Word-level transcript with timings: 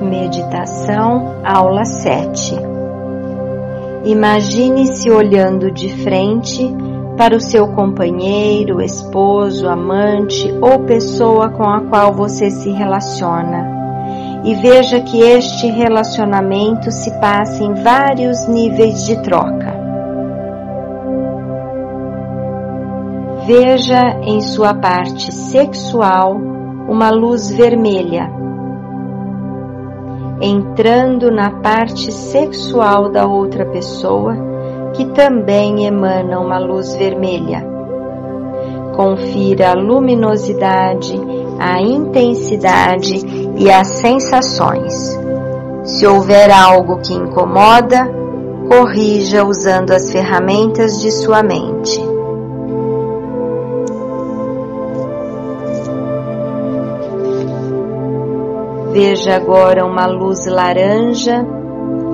Meditação 0.00 1.40
Aula 1.44 1.84
7 1.84 2.56
Imagine-se 4.04 5.10
olhando 5.10 5.70
de 5.70 5.88
frente 6.02 6.74
para 7.16 7.36
o 7.36 7.40
seu 7.40 7.68
companheiro, 7.68 8.80
esposo, 8.80 9.68
amante 9.68 10.52
ou 10.62 10.84
pessoa 10.84 11.50
com 11.50 11.64
a 11.64 11.80
qual 11.82 12.12
você 12.12 12.48
se 12.50 12.70
relaciona 12.70 13.76
e 14.44 14.54
veja 14.54 15.00
que 15.00 15.20
este 15.20 15.66
relacionamento 15.66 16.90
se 16.92 17.10
passa 17.20 17.62
em 17.64 17.74
vários 17.74 18.46
níveis 18.46 19.04
de 19.04 19.20
troca. 19.22 19.76
Veja 23.46 24.20
em 24.22 24.40
sua 24.40 24.74
parte 24.74 25.32
sexual 25.32 26.36
uma 26.88 27.10
luz 27.10 27.50
vermelha 27.50 28.30
entrando 30.40 31.30
na 31.30 31.50
parte 31.50 32.12
sexual 32.12 33.10
da 33.10 33.26
outra 33.26 33.66
pessoa, 33.66 34.36
que 34.94 35.04
também 35.06 35.86
emana 35.86 36.40
uma 36.40 36.58
luz 36.58 36.94
vermelha. 36.94 37.66
Confira 38.94 39.70
a 39.70 39.74
luminosidade, 39.74 41.20
a 41.58 41.80
intensidade 41.80 43.16
e 43.56 43.70
as 43.70 43.88
sensações. 43.88 45.18
Se 45.84 46.06
houver 46.06 46.50
algo 46.50 46.98
que 46.98 47.14
incomoda, 47.14 48.08
corrija 48.68 49.44
usando 49.44 49.92
as 49.92 50.12
ferramentas 50.12 51.00
de 51.00 51.10
sua 51.10 51.42
mente. 51.42 52.07
Veja 59.00 59.36
agora 59.36 59.86
uma 59.86 60.06
luz 60.06 60.44
laranja 60.44 61.46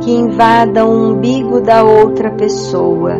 que 0.00 0.12
invada 0.12 0.86
o 0.86 1.10
umbigo 1.10 1.60
da 1.60 1.82
outra 1.82 2.30
pessoa 2.30 3.16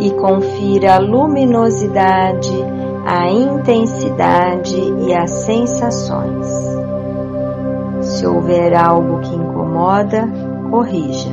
e 0.00 0.10
confira 0.12 0.94
a 0.94 0.98
luminosidade, 0.98 2.64
a 3.04 3.30
intensidade 3.30 4.80
e 5.06 5.12
as 5.12 5.30
sensações. 5.44 6.46
Se 8.00 8.26
houver 8.26 8.74
algo 8.74 9.20
que 9.20 9.34
incomoda, 9.34 10.26
corrija. 10.70 11.28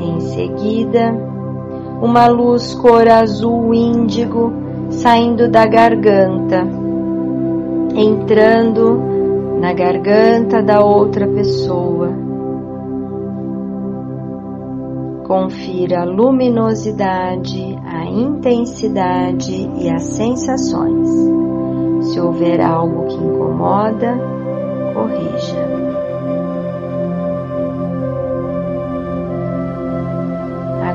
Em 0.00 0.18
seguida, 0.18 1.37
uma 2.00 2.28
luz 2.28 2.74
cor 2.74 3.08
azul 3.08 3.74
índigo 3.74 4.52
saindo 4.90 5.48
da 5.48 5.66
garganta, 5.66 6.66
entrando 7.94 9.02
na 9.60 9.72
garganta 9.72 10.62
da 10.62 10.80
outra 10.80 11.26
pessoa. 11.26 12.10
Confira 15.26 16.02
a 16.02 16.04
luminosidade, 16.04 17.78
a 17.84 18.04
intensidade 18.06 19.68
e 19.76 19.90
as 19.90 20.02
sensações. 20.04 21.08
Se 22.06 22.18
houver 22.18 22.60
algo 22.62 23.06
que 23.08 23.16
incomoda, 23.16 24.18
corrija. 24.94 26.07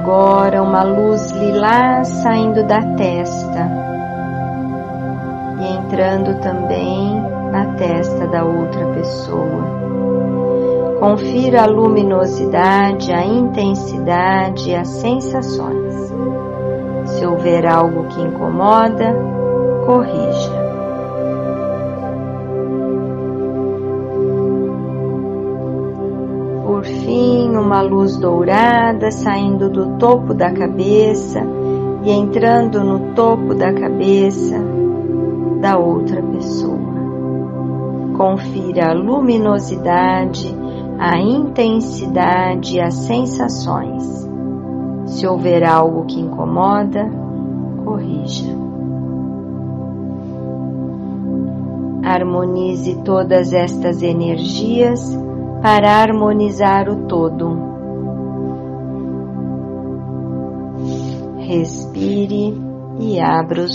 Agora 0.04 0.62
uma 0.62 0.84
luz 0.84 1.32
lilás 1.32 2.10
saindo 2.10 2.62
da 2.68 2.82
testa 2.98 3.72
e 5.62 5.78
entrando 5.78 6.42
também 6.42 7.22
na 7.50 7.74
testa 7.76 8.28
da 8.28 8.44
outra 8.44 8.86
pessoa. 8.88 9.64
Confira 11.00 11.64
a 11.64 11.68
luminosidade, 11.68 13.14
a 13.14 13.26
intensidade 13.26 14.72
e 14.72 14.76
as 14.76 14.90
sensações. 14.90 16.14
Se 17.06 17.26
houver 17.26 17.66
algo 17.66 18.04
que 18.10 18.20
incomoda, 18.20 19.16
corrija. 19.86 20.63
Uma 27.64 27.82
luz 27.82 28.18
dourada 28.18 29.10
saindo 29.10 29.70
do 29.70 29.98
topo 29.98 30.34
da 30.34 30.52
cabeça 30.52 31.42
e 32.04 32.12
entrando 32.12 32.84
no 32.84 33.14
topo 33.14 33.56
da 33.56 33.72
cabeça 33.74 34.60
da 35.62 35.78
outra 35.78 36.22
pessoa. 36.22 36.94
Confira 38.18 38.90
a 38.90 38.94
luminosidade, 38.94 40.54
a 41.00 41.18
intensidade 41.18 42.76
e 42.76 42.82
as 42.82 42.96
sensações. 42.96 44.30
Se 45.06 45.26
houver 45.26 45.64
algo 45.64 46.06
que 46.06 46.20
incomoda, 46.20 47.10
corrija. 47.86 48.62
Harmonize 52.04 53.02
todas 53.04 53.54
estas 53.54 54.04
energias 54.04 55.18
para 55.64 56.02
harmonizar 56.02 56.90
o 56.90 57.08
todo. 57.08 57.58
Respire 61.38 62.54
e 63.00 63.18
abra 63.22 63.62
os 63.62 63.72